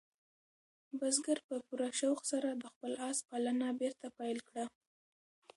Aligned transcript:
بزګر 0.99 1.37
په 1.47 1.55
پوره 1.65 1.89
شوق 1.99 2.19
سره 2.31 2.49
د 2.53 2.63
خپل 2.73 2.91
آس 3.09 3.17
پالنه 3.27 3.67
بېرته 3.79 4.07
پیل 4.17 4.37
کړه. 4.47 4.65